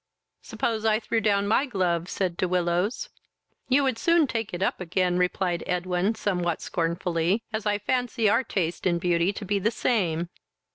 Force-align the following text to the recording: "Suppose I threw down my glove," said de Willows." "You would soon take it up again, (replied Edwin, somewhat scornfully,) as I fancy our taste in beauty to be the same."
"Suppose 0.41 0.83
I 0.83 0.99
threw 0.99 1.21
down 1.21 1.47
my 1.47 1.67
glove," 1.67 2.09
said 2.09 2.35
de 2.35 2.47
Willows." 2.47 3.09
"You 3.69 3.83
would 3.83 3.99
soon 3.99 4.25
take 4.25 4.51
it 4.51 4.63
up 4.63 4.81
again, 4.81 5.19
(replied 5.19 5.63
Edwin, 5.67 6.15
somewhat 6.15 6.59
scornfully,) 6.59 7.43
as 7.53 7.67
I 7.67 7.77
fancy 7.77 8.27
our 8.27 8.43
taste 8.43 8.87
in 8.87 8.97
beauty 8.97 9.31
to 9.31 9.45
be 9.45 9.59
the 9.59 9.69
same." 9.69 10.29